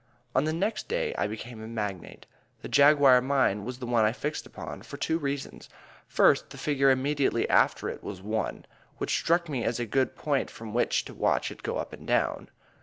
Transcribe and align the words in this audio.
On 0.33 0.45
the 0.45 0.51
next 0.51 0.87
day 0.87 1.13
I 1.15 1.27
became 1.27 1.61
a 1.61 1.67
magnate. 1.67 2.25
The 2.63 2.67
Jaguar 2.67 3.21
Mine 3.21 3.63
was 3.63 3.77
the 3.77 3.85
one 3.85 4.03
I 4.03 4.13
fixed 4.13 4.47
upon 4.47 4.81
for 4.81 4.97
two 4.97 5.19
reasons. 5.19 5.69
First, 6.07 6.49
the 6.49 6.57
figure 6.57 6.89
immediately 6.89 7.47
after 7.51 7.87
it 7.87 8.01
was 8.03 8.19
1, 8.19 8.65
which 8.97 9.13
struck 9.13 9.47
me 9.47 9.63
as 9.63 9.79
a 9.79 9.85
good 9.85 10.15
point 10.15 10.49
from 10.49 10.73
which 10.73 11.05
to 11.05 11.13
watch 11.13 11.51
it 11.51 11.61
go 11.61 11.77
up 11.77 11.93
and 11.93 12.07
down. 12.07 12.49